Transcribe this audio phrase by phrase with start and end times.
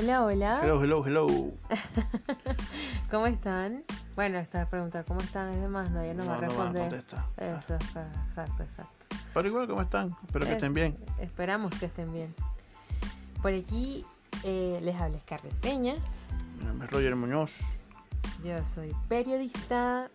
[0.00, 0.60] Hola, hola.
[0.62, 1.26] Hello, hello, hello.
[3.10, 3.84] ¿Cómo están?
[4.16, 6.72] Bueno, esta preguntar cómo están es demás, nadie nos va a No, no van a
[6.72, 6.90] responder.
[6.90, 7.26] contestar.
[7.36, 7.74] Eso,
[8.26, 9.06] exacto, exacto.
[9.34, 10.16] Pero igual, ¿cómo están?
[10.24, 10.96] Espero que Es- estén bien.
[11.18, 12.34] Esperamos que estén bien.
[13.42, 14.06] Por aquí
[14.42, 15.96] eh, les habla Scarlett Peña.
[16.58, 17.52] Mi nombre es Roger Muñoz.
[18.42, 20.10] Yo soy periodista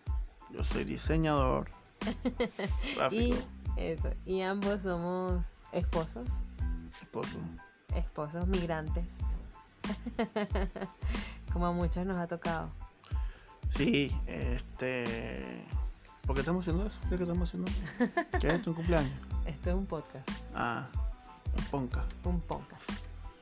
[0.50, 1.68] Yo soy diseñador
[3.12, 3.34] y,
[3.76, 6.28] eso, y ambos somos esposos,
[7.02, 7.38] esposo.
[7.94, 9.04] esposos migrantes.
[11.52, 12.70] Como a muchos nos ha tocado.
[13.68, 15.64] Sí, este.
[16.26, 17.00] ¿Por qué estamos haciendo eso?
[17.08, 17.70] ¿Qué, estamos haciendo?
[18.40, 18.70] ¿Qué es esto?
[18.70, 19.12] ¿Un cumpleaños?
[19.46, 20.88] Esto es un podcast, Ah,
[21.56, 22.04] un ponca.
[22.24, 22.90] un podcast.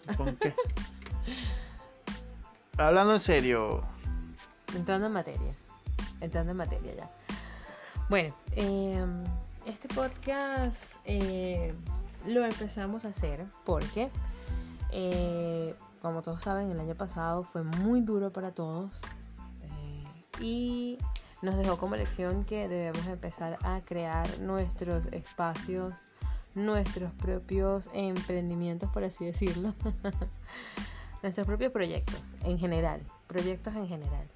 [0.06, 0.54] ¿Un pon qué?
[2.76, 3.82] Hablando en serio,
[4.74, 5.54] Entrando en materia.
[6.20, 7.10] Entrando en materia ya.
[8.10, 9.04] Bueno, eh,
[9.66, 11.72] este podcast eh,
[12.26, 14.10] lo empezamos a hacer porque,
[14.90, 19.00] eh, como todos saben, el año pasado fue muy duro para todos
[19.62, 20.04] eh,
[20.38, 20.98] y
[21.40, 26.00] nos dejó como lección que debemos empezar a crear nuestros espacios,
[26.54, 29.72] nuestros propios emprendimientos, por así decirlo.
[31.22, 34.28] nuestros propios proyectos en general, proyectos en general.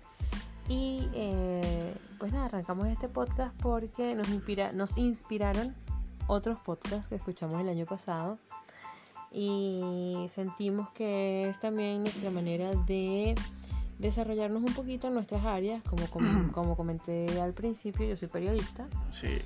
[0.70, 5.74] Y eh, pues nada, arrancamos este podcast porque nos, inspira, nos inspiraron
[6.28, 8.38] otros podcasts que escuchamos el año pasado
[9.30, 13.34] y sentimos que es también nuestra manera de
[13.98, 18.86] desarrollarnos un poquito en nuestras áreas, como, com- como comenté al principio, yo soy periodista
[19.12, 19.38] sí.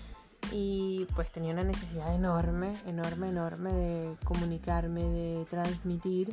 [0.53, 6.33] y pues tenía una necesidad enorme, enorme, enorme de comunicarme, de transmitir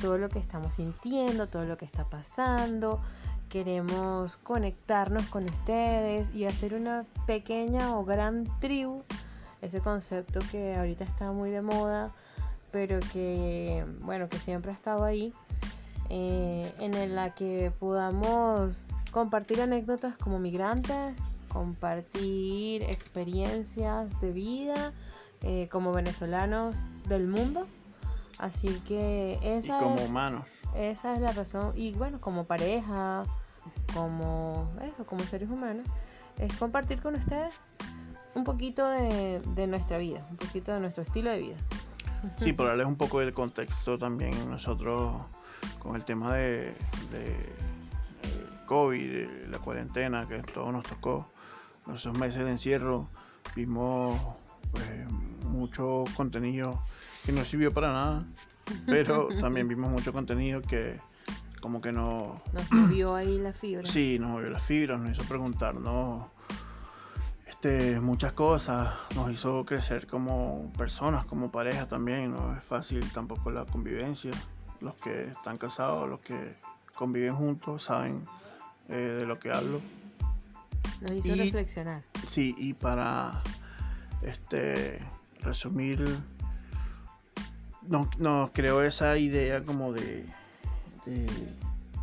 [0.00, 3.00] todo lo que estamos sintiendo, todo lo que está pasando.
[3.48, 9.04] Queremos conectarnos con ustedes y hacer una pequeña o gran tribu,
[9.62, 12.12] ese concepto que ahorita está muy de moda,
[12.74, 15.32] pero que, bueno, que siempre ha estado ahí,
[16.10, 24.92] eh, en la que podamos compartir anécdotas como migrantes, compartir experiencias de vida
[25.42, 27.68] eh, como venezolanos del mundo.
[28.38, 30.44] Así que Y esa, como es, humanos.
[30.74, 31.74] esa es la razón.
[31.76, 33.24] Y bueno, como pareja,
[33.94, 35.86] como eso, como seres humanos,
[36.38, 37.54] es compartir con ustedes
[38.34, 41.56] un poquito de, de nuestra vida, un poquito de nuestro estilo de vida.
[42.36, 45.22] Sí, por darles un poco de contexto también nosotros
[45.78, 46.74] con el tema de,
[47.10, 47.52] de
[48.66, 51.28] COVID, de la cuarentena que todo nos tocó,
[51.94, 53.08] esos meses de encierro,
[53.54, 54.18] vimos
[54.72, 54.84] pues,
[55.44, 56.82] mucho contenido
[57.24, 58.24] que no sirvió para nada,
[58.86, 60.98] pero también vimos mucho contenido que
[61.60, 63.86] como que nos, Nos movió ahí la fibra.
[63.86, 66.26] Sí, nos movió las fibras, nos hizo preguntarnos
[67.64, 72.32] este, muchas cosas, nos hizo crecer como personas, como pareja también.
[72.32, 74.32] No es fácil tampoco la convivencia.
[74.80, 76.56] Los que están casados, los que
[76.94, 78.26] conviven juntos, saben
[78.90, 79.80] eh, de lo que hablo.
[81.00, 82.02] Nos hizo Y- reflexionar.
[82.26, 83.40] Sí, y para
[84.20, 85.00] este
[85.40, 86.04] resumir,
[87.88, 90.26] nos, nos creó esa idea como de,
[91.06, 91.30] de,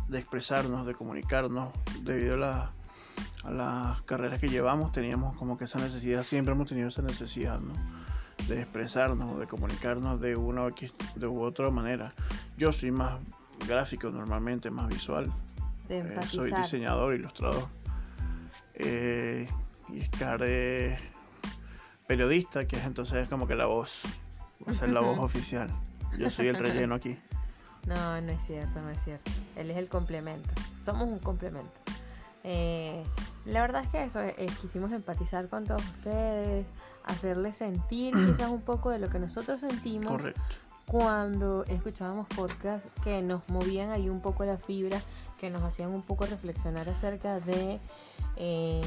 [0.08, 1.68] de expresarnos, de comunicarnos,
[2.02, 2.70] debido a, la-
[3.44, 7.60] a las carreras que llevamos, teníamos como que esa necesidad, siempre hemos tenido esa necesidad,
[7.60, 7.74] ¿no?
[8.48, 10.74] De expresarnos, de comunicarnos de una u
[11.16, 12.14] de u otra manera.
[12.56, 13.14] Yo soy más
[13.66, 15.32] gráfico normalmente, más visual.
[15.88, 17.68] De Eh, soy diseñador, ilustrador.
[18.74, 19.48] Eh,
[19.88, 20.98] y Scar es
[22.06, 24.02] periodista, que es entonces como que la voz.
[24.66, 25.68] Va a ser la voz oficial.
[26.18, 27.18] Yo soy el relleno aquí.
[27.86, 29.30] No, no es cierto, no es cierto.
[29.56, 30.48] Él es el complemento.
[30.80, 31.72] Somos un complemento.
[32.44, 33.02] Eh,
[33.44, 36.66] la verdad es que eso, eh, quisimos empatizar con todos ustedes,
[37.04, 40.40] hacerles sentir quizás un poco de lo que nosotros sentimos Correcto.
[40.86, 45.00] cuando escuchábamos podcasts que nos movían ahí un poco la fibra,
[45.38, 47.80] que nos hacían un poco reflexionar acerca de,
[48.36, 48.80] eh,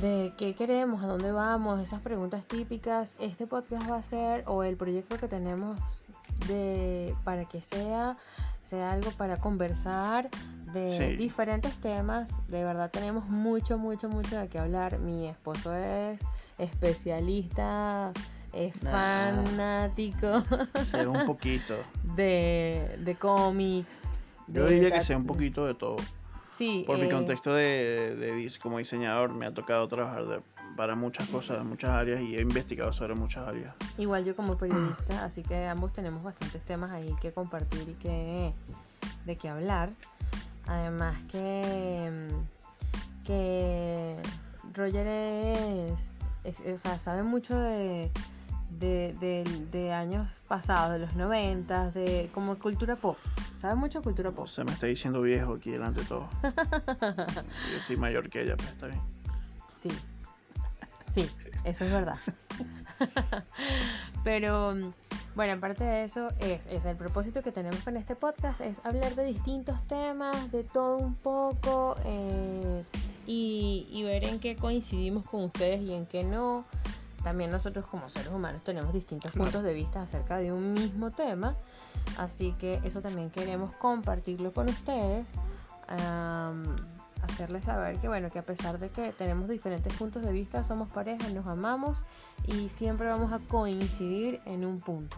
[0.00, 3.14] de qué queremos, a dónde vamos, esas preguntas típicas.
[3.18, 6.06] Este podcast va a ser, o el proyecto que tenemos
[6.46, 8.16] de para que sea,
[8.62, 10.30] sea algo para conversar
[10.72, 11.16] de Sí.
[11.16, 12.38] diferentes temas.
[12.48, 14.98] De verdad tenemos mucho, mucho, mucho de qué hablar.
[14.98, 16.20] Mi esposo es
[16.58, 18.12] especialista,
[18.52, 18.90] es Nah.
[18.90, 20.42] fanático
[20.90, 21.74] Sé un poquito.
[22.16, 24.02] de, de cómics.
[24.46, 25.96] Yo de diría que sé un poquito de todo.
[26.52, 30.40] Sí, Por mi eh, contexto de, de como diseñador, me ha tocado trabajar de-
[30.76, 33.74] para muchas cosas, muchas áreas y he investigado sobre muchas áreas.
[33.96, 38.52] Igual yo como periodista, así que ambos tenemos bastantes temas ahí que compartir y que
[39.26, 39.90] de qué hablar.
[40.68, 44.16] Además que, mm, que
[44.74, 48.10] Roger es, es- o sea, sabe mucho de,
[48.78, 53.16] de, de- de años pasados, de los 90, de como cultura pop.
[53.56, 54.46] ¿Sabes mucho de cultura pop?
[54.46, 56.28] Se me está diciendo viejo aquí delante de todo.
[57.72, 59.00] Yo soy mayor que ella, pero está bien.
[59.74, 59.90] Sí,
[61.00, 61.28] sí,
[61.64, 62.18] eso es verdad.
[64.24, 64.74] Pero
[65.34, 69.14] bueno, aparte de eso, es, es el propósito que tenemos con este podcast, es hablar
[69.14, 72.84] de distintos temas, de todo un poco, eh,
[73.26, 76.64] y, y ver en qué coincidimos con ustedes y en qué no.
[77.22, 79.46] También nosotros como seres humanos tenemos distintos Claro.
[79.50, 81.56] puntos de vista acerca de un mismo tema,
[82.16, 85.34] así que eso también queremos compartirlo con ustedes.
[87.22, 90.88] Hacerles saber que bueno que a pesar de que tenemos diferentes puntos de vista somos
[90.90, 92.02] pareja nos amamos
[92.46, 95.16] y siempre vamos a coincidir en un punto.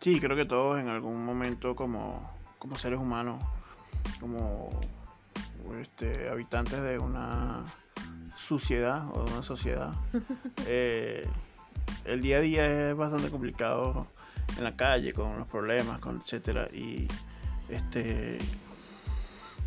[0.00, 3.38] Sí, creo que todos en algún momento como, como seres humanos,
[4.18, 4.70] como
[5.78, 7.64] este, habitantes de una
[8.34, 9.92] sociedad o de una sociedad,
[10.66, 11.28] eh,
[12.06, 14.06] el día a día es bastante complicado
[14.56, 17.06] en la calle con los problemas, con etcétera y
[17.68, 18.38] este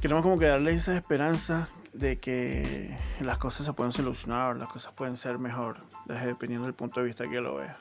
[0.03, 4.91] queremos como que darle esa esperanza de que las cosas se pueden solucionar, las cosas
[4.93, 7.77] pueden ser mejor, desde- dependiendo del punto de vista que lo veas.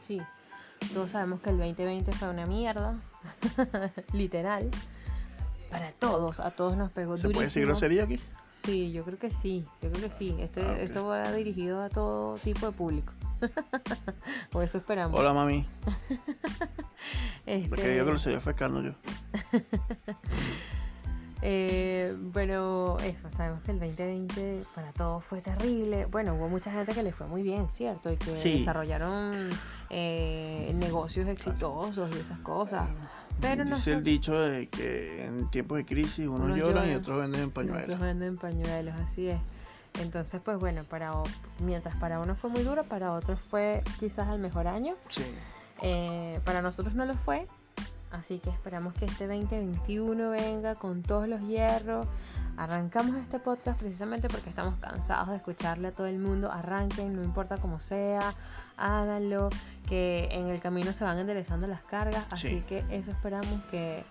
[0.00, 0.20] sí
[0.94, 2.94] todos sabemos que el 2020 fue una mierda
[4.14, 4.70] literal
[5.70, 8.20] para todos a todos nos pegó ¿Se puede decir durísimo grosería aquí?
[8.48, 11.88] sí yo creo que sí yo creo que sí este, Ah, esto va dirigido a
[11.90, 13.12] todo tipo de público
[14.54, 15.66] o eso esperamos Hola mami.
[17.46, 18.92] Este, Lo que digo grosería fue Carlos yo.
[21.40, 26.06] Eh, bueno, eso, sabemos que el 2020 para todos fue terrible.
[26.06, 28.10] Bueno, hubo mucha gente que le fue muy bien, ¿cierto?
[28.10, 28.54] Y que Sí.
[28.58, 29.48] desarrollaron
[29.90, 32.88] eh, negocios exitosos y esas cosas.
[33.40, 36.94] Pero Dice nosotros- el dicho de que en tiempos de crisis unos, Unos lloran y
[36.96, 38.00] otros venden Los pañuelos.
[38.00, 39.38] venden pañuelos, así es.
[40.00, 41.12] Entonces, pues bueno, para
[41.60, 44.94] mientras para uno fue muy duro, para otros fue quizás el mejor año.
[45.08, 45.22] Sí.
[45.82, 47.46] Eh, para nosotros no lo fue,
[48.10, 52.06] así que esperamos que este 2021 venga con todos los hierros.
[52.56, 56.50] Arrancamos este podcast precisamente porque estamos cansados de escucharle a todo el mundo.
[56.50, 58.34] Arranquen, no importa cómo sea,
[58.76, 59.50] háganlo,
[59.88, 62.24] que en el camino se van enderezando las cargas.
[62.30, 62.62] Así Sí.
[62.66, 64.04] que eso esperamos que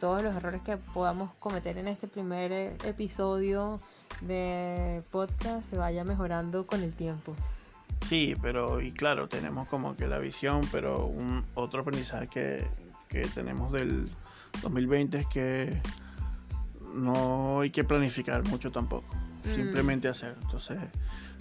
[0.00, 3.80] todos los errores que podamos cometer en este primer eh, episodio
[4.20, 7.34] de podcast se vaya mejorando con el tiempo.
[8.06, 12.66] Sí, pero y claro, tenemos como que la visión, pero un otro aprendizaje que,
[13.14, 14.10] que tenemos del
[14.62, 15.80] 2020 es que
[16.94, 19.06] no hay que planificar mucho tampoco,
[19.44, 19.48] Mm.
[19.54, 20.36] simplemente hacer.
[20.42, 20.78] Entonces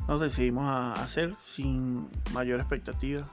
[0.08, 3.28] nos decidimos a hacer sin mayor expectativa,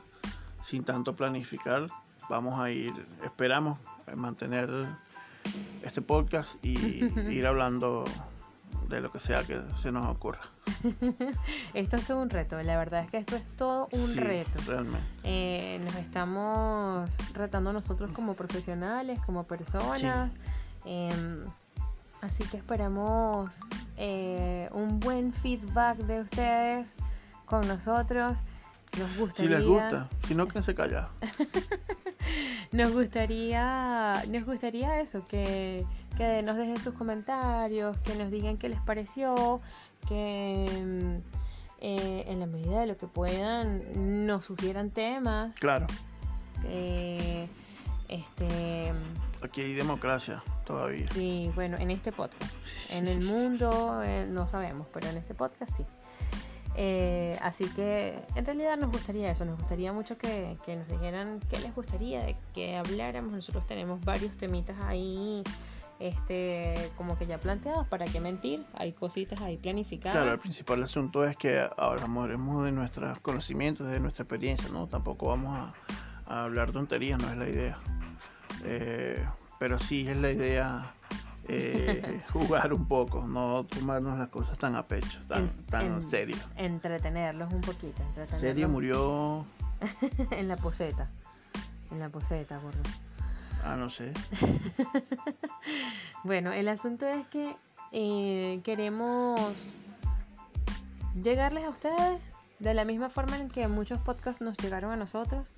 [0.63, 1.89] sin tanto planificar.
[2.29, 2.95] Vamos a ir,
[3.25, 3.79] esperamos
[4.17, 4.71] mantener
[5.83, 6.75] este podcast y
[7.31, 8.05] ir hablando
[8.91, 10.41] de lo que sea que se nos ocurra.
[11.75, 14.59] Esto es todo un reto, la verdad es que esto es todo un Sí, reto.
[14.67, 15.07] Realmente.
[15.25, 20.37] Eh, nos estamos retando nosotros como profesionales, como personas.
[20.85, 21.45] em,
[22.21, 23.55] así que esperamos
[23.97, 26.95] eh, un buen feedback de ustedes
[27.47, 28.41] con nosotros.
[28.99, 31.09] Nos Si gustaría, les gusta, si no, que se calla.
[32.73, 35.87] nos gustaría, nos gustaría eso, que,
[36.21, 39.63] que nos dejen sus comentarios, que nos digan qué les pareció,
[40.07, 41.17] que mm,
[41.81, 45.57] eh, en la medida de lo que puedan nos sugieran temas.
[45.59, 45.87] Claro,
[46.67, 47.49] Eh,
[48.09, 48.93] este
[49.43, 51.09] aquí hay democracia todavía.
[51.09, 52.55] sí, bueno, en este podcast.
[52.91, 55.87] En el mundo eh, no sabemos, pero en este podcast sí.
[56.77, 61.41] Eh, así que en realidad nos gustaría eso, nos gustaría mucho que, que nos dijeran
[61.49, 63.33] qué les gustaría de que habláramos.
[63.33, 65.43] Nosotros tenemos varios temitas ahí,
[66.01, 70.17] este, como que ya planteados, para qué mentir, hay cositas ahí planificadas.
[70.19, 72.29] Claro, el principal asunto es que hablamos
[72.65, 74.87] de nuestros conocimientos, de nuestra experiencia, ¿no?
[74.89, 75.75] Tampoco vamos a,
[76.33, 77.79] a hablar tonterías, no es la idea.
[78.65, 79.25] Eh,
[79.59, 80.95] pero sí es la idea
[81.49, 86.03] eh, jugar un poco, no tomarnos las cosas tan a pecho, tan, En- tan en-
[86.03, 86.37] serio.
[86.57, 89.45] Entretenerlos un poquito, entretenerlos Serio murió,
[90.31, 91.11] en la poseta.
[91.91, 92.79] En la poseta, gordo.
[93.65, 94.13] Ah, no sé.
[96.23, 97.57] Bueno, el asunto es que
[97.93, 99.41] eh, queremos
[101.23, 105.49] llegarles a ustedes de la misma forma en que muchos podcasts nos llegaron a nosotros.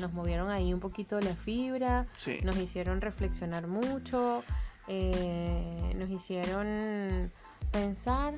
[0.00, 4.44] Nos movieron ahí un poquito la fibra, Sí, nos hicieron reflexionar mucho,
[4.86, 7.30] eh, nos hicieron
[7.72, 8.34] pensar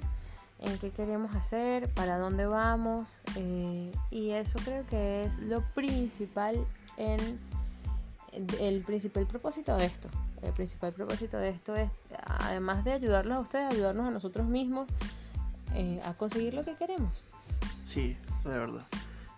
[0.59, 6.67] en qué queremos hacer, para dónde vamos, eh, y eso creo que es lo principal
[6.97, 7.39] en
[8.61, 10.09] el principal propósito de esto.
[10.43, 11.91] El principal propósito de esto es,
[12.27, 14.89] además de ayudarlos a ustedes, ayudarnos a nosotros mismos
[15.75, 17.25] eh, a conseguir lo que queremos.
[17.83, 18.87] sí, de verdad.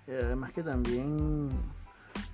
[0.08, 1.50] Además que también,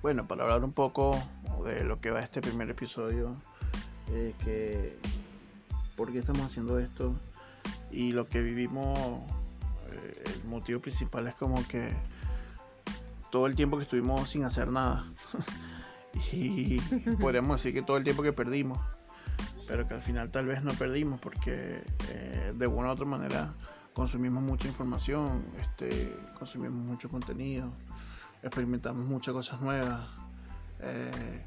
[0.01, 1.17] bueno, para hablar un poco
[1.65, 3.35] de lo que va este primer episodio,
[4.11, 4.97] eh, que
[5.95, 7.13] por qué estamos haciendo esto
[7.91, 8.97] y lo que vivimos,
[9.91, 11.95] eh, el motivo principal es como que
[13.31, 15.05] todo el tiempo que estuvimos sin hacer nada.
[16.31, 16.79] y
[17.19, 18.79] podríamos decir que todo el tiempo que perdimos,
[19.67, 21.81] pero que al final tal vez no perdimos porque
[22.53, 23.53] de una u otra manera
[23.93, 27.71] consumimos mucha información, este, consumimos mucho contenido,
[28.41, 30.07] experimentamos muchas cosas nuevas.
[30.81, 31.45] Eh,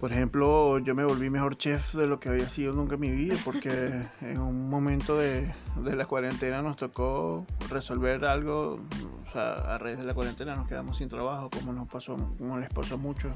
[0.00, 3.10] por ejemplo, yo me volví mejor chef de lo que había sido nunca en mi
[3.10, 8.78] vida, porque en un momento de, la cuarentena nos tocó resolver algo,
[9.26, 12.58] o sea, a raíz de la cuarentena nos quedamos sin trabajo, como nos pasó, como
[12.58, 13.30] les pasó mucho,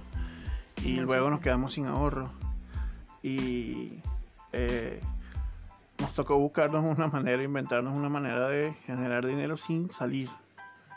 [0.84, 2.30] y luego nos quedamos sin ahorro.
[3.22, 4.00] Y
[4.52, 5.00] eh,
[5.98, 10.28] nos tocó buscarnos una manera, inventarnos una manera de generar dinero sin salir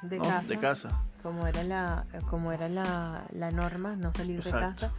[0.02, 0.20] de,
[0.60, 0.92] casa,
[1.24, 4.92] Como era la, como era la, norma, no salir de casa.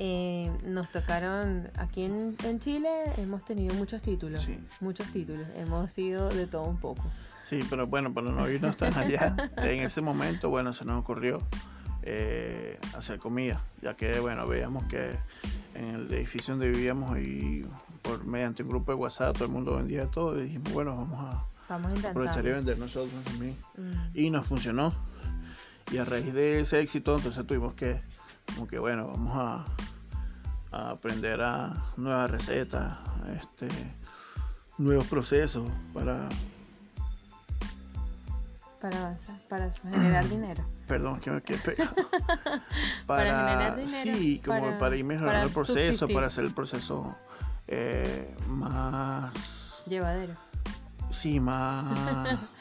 [0.00, 4.48] Eh, nos tocaron aquí en, Chile, hemos tenido muchos títulos,
[4.80, 7.02] muchos títulos, hemos sido de todo un poco.
[7.44, 11.42] Sí, pero bueno, para no irnos tan allá, en ese momento, bueno, se nos ocurrió
[12.02, 15.16] eh, hacer comida, ya que, bueno, veíamos que
[15.74, 17.64] en el edificio donde vivíamos y
[18.02, 21.34] por mediante un grupo de WhatsApp, todo el mundo vendía todo y dijimos, bueno, vamos
[21.68, 23.56] a, aprovechar y vender nosotros también.
[23.76, 24.16] Mm.
[24.16, 24.94] Y nos funcionó.
[25.90, 28.00] Y a raíz de ese éxito, entonces tuvimos que,
[28.54, 29.64] como que bueno, vamos a,
[30.90, 32.98] aprender a nuevas recetas,
[33.36, 33.68] este,
[34.76, 36.28] nuevos procesos para...
[38.80, 40.64] Para avanzar, para generar dinero.
[40.86, 41.94] Perdón, que me quedé pegado.
[43.06, 43.88] para, generar dinero.
[43.88, 47.16] Sí, como para, ir mejorando el proceso, para hacer el proceso
[47.66, 49.82] eh, más...
[49.86, 50.34] Llevadero.
[51.10, 52.38] Sí, más...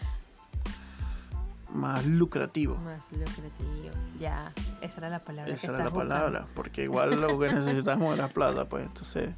[1.74, 2.76] más lucrativo.
[2.78, 5.54] Más lucrativo, ya, esa era la palabra.
[5.54, 9.34] Esa era la palabra, porque igual lo que necesitamos es la plata, pues entonces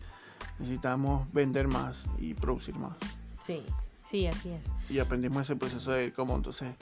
[0.58, 2.94] necesitamos vender más y producir más.
[3.40, 3.64] Sí,
[4.10, 4.62] sí, así es.
[4.90, 6.74] Y aprendimos ese proceso de cómo entonces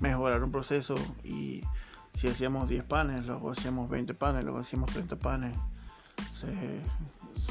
[0.00, 0.94] mejorar un proceso
[1.24, 1.62] y
[2.14, 5.56] si hacíamos 10 panes, luego hacíamos 20 panes, luego hacíamos 30 panes.
[6.34, 6.82] Se,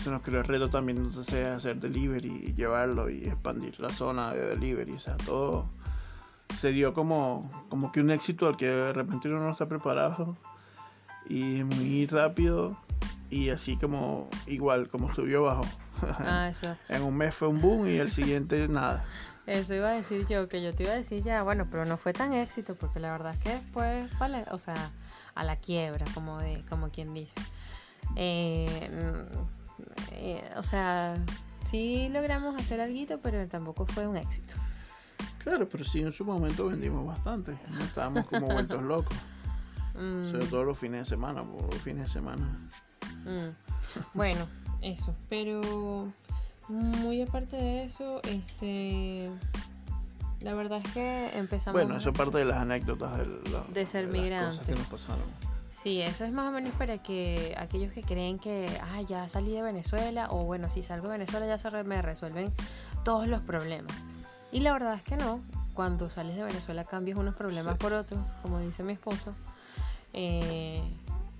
[0.01, 4.33] se nos creó el reto también entonces hacer delivery y llevarlo y expandir la zona
[4.33, 4.93] de delivery.
[4.93, 5.65] O sea, todo
[6.55, 10.37] se dio como, como que un éxito al que de repente uno no está preparado
[11.27, 12.77] y muy rápido
[13.29, 15.63] y así como igual como subió bajo.
[16.03, 16.75] Ah, eso.
[16.89, 19.05] en un mes fue un boom y el siguiente nada.
[19.47, 21.97] Eso iba a decir yo, que yo te iba a decir ya, bueno, pero no
[21.97, 24.91] fue tan éxito porque la verdad es que después, vale, o sea,
[25.33, 27.41] a la quiebra, como de, como quien dice.
[28.15, 28.89] Eh,
[30.11, 31.15] eh, o sea,
[31.65, 34.53] sí logramos hacer algo, pero tampoco fue un éxito.
[35.39, 37.57] Claro, pero sí en su momento vendimos bastante.
[37.69, 39.17] No estábamos como vueltos locos.
[39.95, 40.25] Mm.
[40.29, 42.69] Sobre todo los fines de semana, por los fines de semana.
[43.25, 43.55] Mm.
[44.13, 44.47] Bueno,
[44.81, 45.15] eso.
[45.29, 46.11] Pero
[46.69, 49.29] muy aparte de eso, este
[50.41, 51.79] la verdad es que empezamos.
[51.79, 53.21] Bueno, eso es parte de las anécdotas
[53.73, 54.65] de ser migrante.
[54.65, 55.23] que nos pasaron.
[55.69, 59.51] Sí, eso es más o menos para que aquellos que creen que, ah, ya salí
[59.51, 62.51] de Venezuela, o bueno, si salgo de Venezuela ya se me resuelven
[63.03, 63.95] todos los problemas.
[64.51, 65.41] Y la verdad es que no,
[65.73, 69.33] cuando sales de Venezuela cambias unos problemas por otros, como dice mi esposo.
[70.13, 70.81] Eh,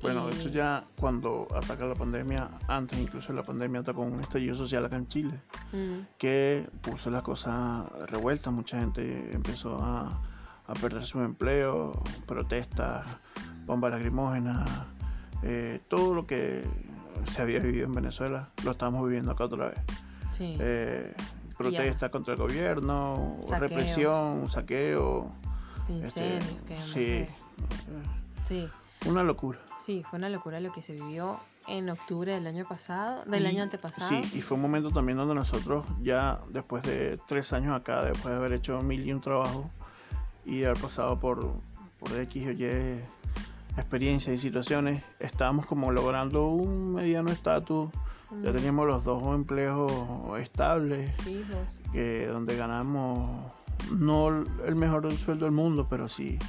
[0.02, 4.56] bueno, de hecho ya cuando ataca la pandemia, antes incluso la pandemia atacó un estallido
[4.56, 5.40] social acá en Chile,
[5.74, 6.18] mm.
[6.18, 10.22] que puso las cosas revueltas, mucha gente empezó a,
[10.66, 13.06] a perder su empleo, protestas
[13.66, 14.66] bomba lacrimógena,
[15.44, 16.64] eh, todo lo que
[17.28, 19.80] se había vivido en Venezuela lo estamos viviendo acá otra vez.
[20.40, 21.14] Eh,
[21.62, 25.32] protesta contra el gobierno, represión, saqueo.
[25.90, 26.40] Este,
[26.82, 27.28] sí.
[28.48, 28.70] sí.
[29.06, 29.60] Una locura.
[29.84, 33.64] Sí, fue una locura lo que se vivió en octubre del año pasado, del año
[33.64, 34.08] antepasado.
[34.08, 38.32] Sí, y fue un momento también donde nosotros ya después de tres años acá, después
[38.32, 39.70] de haber hecho mil y un trabajo
[40.46, 41.54] y haber pasado por,
[42.00, 43.02] por X o Y
[43.78, 47.90] experiencias y situaciones, estábamos como logrando un mediano estatus.
[48.44, 49.92] Ya teníamos los dos empleos
[50.40, 51.12] estables,
[51.92, 53.52] que donde ganamos
[53.92, 56.40] no el mejor sueldo del mundo, pero sí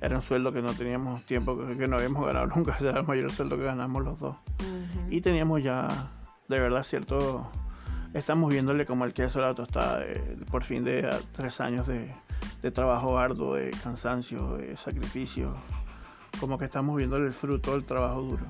[0.00, 3.32] era un sueldo que no teníamos tiempo, que, no habíamos ganado nunca, era el mayor
[3.32, 4.36] sueldo que ganamos los dos.
[5.10, 6.10] Y teníamos ya,
[6.48, 7.50] de verdad, cierto,
[8.14, 10.04] estamos viéndole como el queso a la tostada,
[10.50, 12.14] por fin de tres años de,
[12.62, 15.56] de trabajo arduo, de cansancio, de sacrificio,
[16.40, 18.44] como que estamos viendo el fruto del trabajo duro.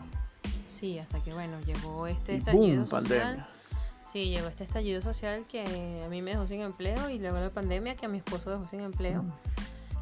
[0.78, 3.46] Sí, hasta que bueno, llegó este estallido social.
[4.12, 7.50] Sí, llegó este estallido social que a mí me dejó sin empleo y luego la
[7.50, 9.24] pandemia que a mi esposo dejó sin empleo.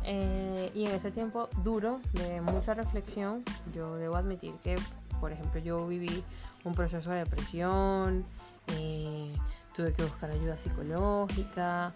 [0.05, 3.43] Eh, y en ese tiempo duro, de mucha reflexión,
[3.75, 4.77] yo debo admitir que,
[5.21, 6.23] por ejemplo, yo viví
[6.65, 8.25] un proceso de depresión,
[8.69, 9.33] eh,
[9.75, 11.93] tuve que buscar ayuda psicológica,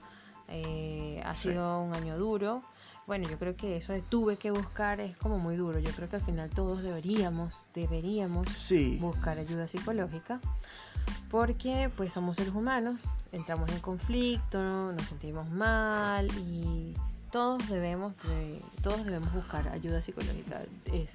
[0.48, 1.50] eh, ha Sí.
[1.50, 2.62] sido un año duro.
[3.10, 5.80] Bueno, yo creo que eso de tuve que buscar es como muy duro.
[5.80, 10.38] Yo creo que al final todos deberíamos, deberíamos Sí, buscar ayuda psicológica
[11.28, 13.00] porque pues somos seres humanos,
[13.32, 16.94] entramos en conflicto, nos sentimos mal y
[17.32, 20.60] todos debemos de, todos debemos buscar ayuda psicológica.
[20.92, 21.10] Es-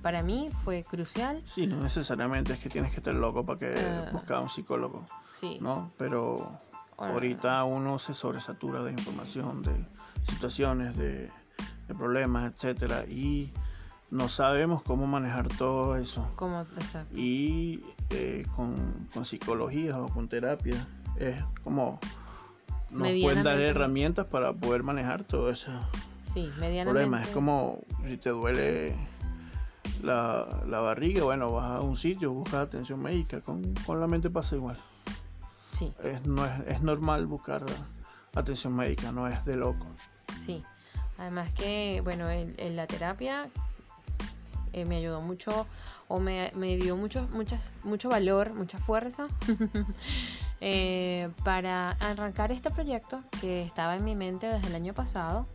[0.00, 3.74] para mí fue crucial, sí, no necesariamente es que tienes que estar loco para que
[3.76, 4.08] Ah.
[4.12, 5.04] buscar un psicólogo,
[5.38, 5.58] sí.
[5.60, 5.92] ¿no?
[5.98, 6.58] Pero
[6.98, 9.72] ahorita uno se sobresatura de información, de
[10.22, 11.30] situaciones, de,
[11.88, 13.52] de problemas, etcétera, y
[14.10, 16.30] no sabemos cómo manejar todo eso.
[16.36, 17.16] Como, exacto.
[17.16, 20.86] Y eh, con, con psicología o con terapia
[21.18, 21.98] es como
[22.90, 25.70] nos pueden dar herramientas para poder manejar todo eso
[26.32, 26.84] Sí, medianamente.
[26.84, 27.28] problemas.
[27.28, 28.94] Es como si te duele
[30.02, 33.40] la, la barriga, bueno, vas a un sitio, buscas atención médica.
[33.40, 34.76] Con, con la mente pasa igual.
[35.78, 37.64] Sí, Es, no es, es normal buscar
[38.34, 39.86] atención médica, no es de loco.
[40.44, 40.62] sí.
[41.16, 43.48] Además que, bueno, en, en la terapia
[44.72, 45.64] eh, me ayudó mucho
[46.08, 49.28] o me, me dio mucho, muchas, mucho valor, mucha fuerza
[50.60, 55.46] eh, para arrancar este proyecto que estaba en mi mente desde el año pasado,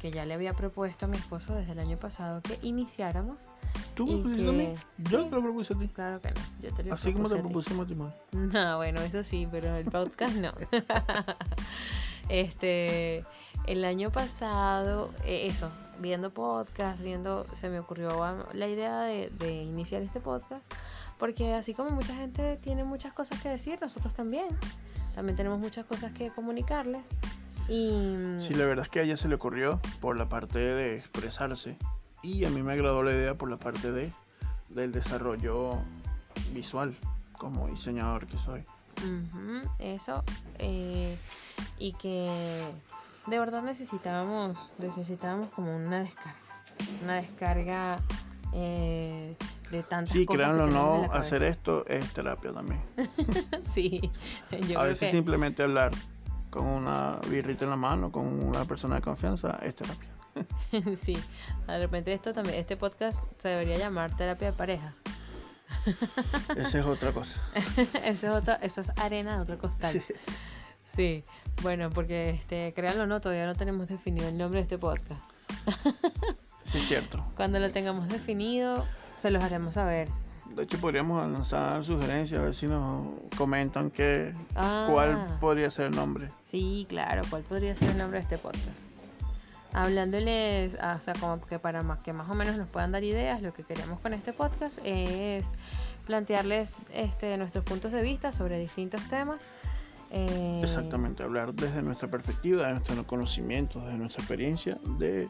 [0.00, 3.48] que ya le había propuesto a mi esposo desde el año pasado que iniciáramos.
[3.94, 4.66] ¿Tú me propusiste a mí?
[4.96, 5.30] que- Yo sí.
[5.30, 5.88] te lo propuse a ti.
[5.88, 7.94] Claro que no, yo te lo Así como propuse te a ti.
[7.94, 8.14] propuse.
[8.62, 10.52] No, bueno, eso sí, pero el podcast no.
[12.28, 13.24] este,
[13.66, 18.10] el año pasado, eh, eso, viendo podcast, viendo, se me ocurrió
[18.52, 20.64] la idea de, de iniciar este podcast,
[21.18, 24.46] porque así como mucha gente tiene muchas cosas que decir, nosotros también,
[25.14, 27.14] también tenemos muchas cosas que comunicarles.
[27.68, 30.96] Y Sí, la verdad es que a ella se le ocurrió por la parte de
[30.96, 31.78] expresarse
[32.22, 34.12] y a mí me agradó la idea por la parte de
[34.68, 35.78] del desarrollo
[36.52, 36.94] visual
[37.32, 38.64] como diseñador que soy.
[39.78, 40.24] Eso.
[40.58, 41.16] eh,
[41.78, 42.70] y que
[43.26, 46.38] de verdad necesitábamos, necesitábamos como una descarga.
[47.02, 47.98] Una descarga
[48.52, 49.36] eh,
[49.70, 50.40] de tantas Sí, cosas.
[50.40, 52.80] que créanlo o no, hacer esto es terapia también.
[53.74, 54.10] Sí,
[54.68, 55.90] yo a veces que simplemente hablar
[56.54, 60.08] con una birrita en la mano, con una persona de confianza, es terapia.
[60.96, 61.18] sí.
[61.66, 64.94] De repente esto también, este podcast se debería llamar terapia de pareja.
[66.56, 67.40] Esa es otra cosa.
[67.76, 69.90] eso es otra, eso es arena de otro costal.
[69.90, 70.14] Sí.
[70.84, 71.24] Sí,
[71.62, 75.24] bueno, porque este, créanlo o no, todavía no tenemos definido el nombre de este podcast.
[76.62, 77.24] Sí, cierto.
[77.34, 78.86] Cuando lo tengamos definido,
[79.16, 80.08] se los haremos saber.
[80.54, 85.86] De hecho, podríamos lanzar sugerencias, a ver si nos comentan qué, Ah, cuál podría ser
[85.86, 86.30] el nombre.
[86.50, 88.82] Sí, claro, ¿cuál podría ser el nombre de este podcast?
[89.72, 93.02] Hablándoles, ah, o sea, como que para más que más o menos nos puedan dar
[93.02, 95.46] ideas, lo que queremos con este podcast es
[96.06, 99.48] plantearles este, nuestros puntos de vista sobre distintos temas.
[100.10, 105.28] Eh, Exactamente, hablar desde nuestra perspectiva, de nuestro conocimiento, de nuestra experiencia, de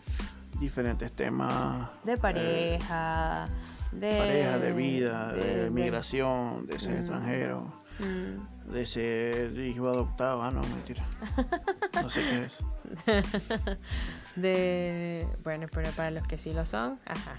[0.61, 1.88] diferentes temas.
[2.05, 3.48] De eh, pareja,
[3.94, 4.18] de...
[4.18, 6.98] pareja, de vida, de, de- migración, de ser Mm.
[7.00, 10.42] extranjero, Mm, de ser hijo adoptado.
[10.42, 11.07] Ah, no, mentira.
[12.02, 12.59] No sé qué es.
[14.37, 15.28] de...
[15.44, 17.37] Bueno, pero para los que sí lo son, ajá.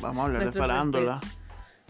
[0.00, 1.20] Vamos a hablar de farándula,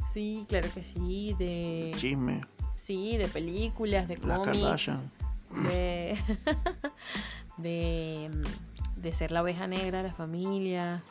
[0.08, 1.92] Sí, claro que sí, de...
[1.96, 2.40] chisme,
[2.76, 4.62] Sí, de películas, de las cómics.
[4.62, 5.10] Kardashian.
[5.68, 6.16] de,
[7.58, 8.30] de,
[8.96, 11.02] de ser la oveja negra de la familia.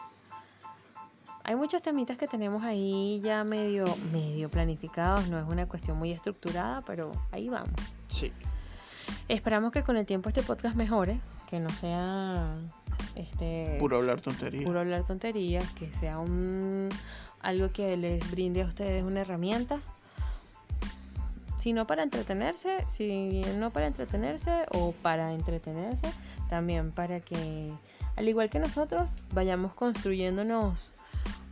[1.49, 6.11] Hay muchos temitas que tenemos ahí ya medio, medio planificados, no es una cuestión muy
[6.11, 7.73] estructurada, pero ahí vamos.
[8.07, 8.31] Sí,
[9.27, 12.55] Esperamos que con el tiempo este podcast mejore, que no sea
[13.15, 14.63] este puro hablar tontería.
[14.63, 16.89] puro hablar tonterías, que sea un
[17.41, 19.79] algo que les brinde a ustedes una herramienta.
[21.57, 26.11] Si no para entretenerse, si no para entretenerse o para entretenerse,
[26.47, 27.73] también para que,
[28.17, 30.91] al igual que nosotros, vayamos construyéndonos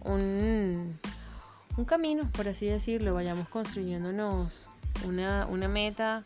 [0.08, 1.00] un,
[1.78, 4.70] un camino, por así decirlo, vayamos construyéndonos
[5.06, 6.24] una, una meta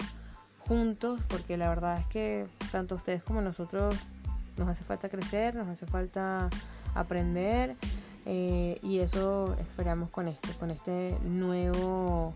[0.60, 3.96] juntos, porque la verdad es que tanto ustedes como nosotros
[4.58, 6.50] nos hace falta crecer, nos hace falta
[6.96, 7.76] aprender
[8.26, 12.34] eh, y eso esperamos con este, con este nuevo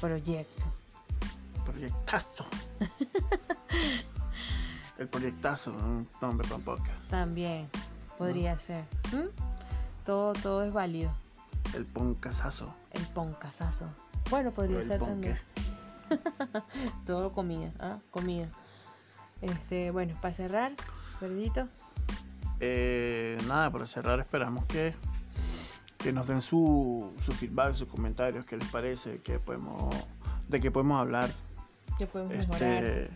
[0.00, 0.64] proyecto.
[1.64, 2.46] Proyectazo.
[4.98, 7.08] El proyectazo, un nombre podcast.
[7.08, 7.68] También
[8.18, 8.84] podría ser.
[9.12, 9.28] ¿Mm?
[10.08, 11.12] Todo, todo es válido.
[11.74, 12.74] El poncasazo.
[12.92, 13.90] El poncasazo.
[14.30, 15.12] Bueno, podría ser ponque.
[15.12, 15.38] también.
[17.04, 17.98] Todo comida, ¿ah?
[18.10, 18.48] Comida.
[19.42, 20.72] Este, bueno, para cerrar,
[21.20, 21.68] verdito.
[22.58, 24.94] eh, nada, para cerrar esperamos que,
[25.98, 29.94] que nos den su, su feedback, sus comentarios, qué les parece, qué podemos,
[30.48, 31.28] de qué podemos hablar.
[31.98, 32.82] Que podemos mejorar.
[32.82, 33.10] Este,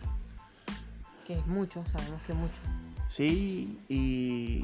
[1.25, 2.61] Que es mucho, sabemos que es mucho.
[3.07, 4.63] sí, y,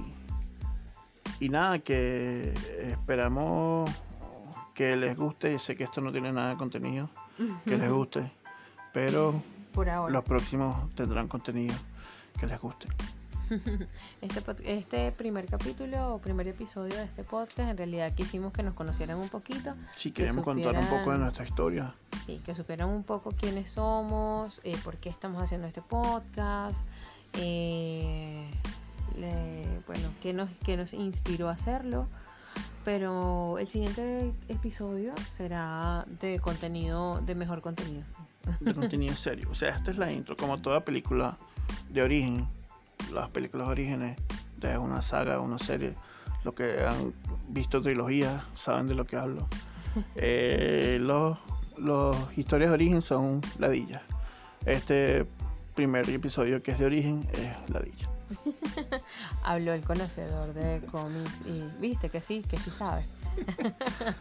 [1.40, 2.54] y nada, que
[2.92, 3.90] esperamos
[4.74, 5.58] que les guste.
[5.60, 7.10] Sé que esto no tiene nada de contenido,
[7.66, 8.32] que les guste,
[8.94, 9.42] pero
[9.74, 10.12] Por ahora.
[10.12, 11.76] los próximos tendrán contenido
[12.40, 12.88] que les guste.
[14.22, 18.76] Este, este primer capítulo o primer episodio de este podcast, en realidad quisimos que nos
[18.76, 21.96] conocieran un poquito, Si Que queremos contar un poco de nuestra historia,
[22.28, 26.86] sí, que supieran un poco quiénes somos, eh, por qué estamos haciendo este podcast,
[27.34, 28.48] eh,
[29.20, 32.08] le- bueno, qué nos, qué nos inspiró a hacerlo.
[32.86, 38.04] Pero el siguiente episodio será de contenido, de mejor contenido.
[38.62, 39.48] de contenido serio.
[39.52, 41.38] O sea, esta es la intro, como toda película
[41.90, 42.48] de origen,
[43.14, 44.18] las películas de orígenes
[44.58, 45.94] de una saga, una serie,
[46.44, 47.14] los que han
[47.50, 49.48] visto trilogías saben de lo que hablo.
[50.16, 51.38] Eh, los,
[51.78, 54.02] los historias de origen son ladillas.
[54.66, 55.26] Este
[55.76, 58.08] primer episodio que es de origen es ladilla.
[59.44, 63.06] Habló el conocedor de cómics y viste que sí, que sí sabe.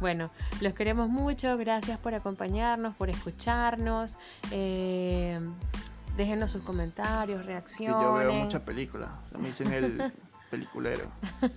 [0.00, 4.16] bueno, los queremos mucho, gracias por acompañarnos, por escucharnos.
[4.50, 5.40] eh,
[6.16, 8.00] déjenos sus comentarios, reacciones.
[8.00, 10.12] yo veo muchas películas, me dicen el
[10.50, 11.04] peliculero.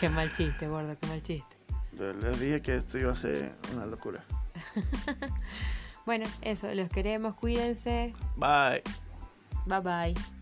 [0.00, 1.56] Qué mal chiste, gordo, qué mal chiste.
[1.98, 4.24] Yo les dije que esto iba a ser una locura.
[6.06, 8.14] Bueno, eso, los queremos, cuídense.
[8.36, 8.82] Bye.
[9.66, 9.80] Bye
[10.14, 10.39] bye.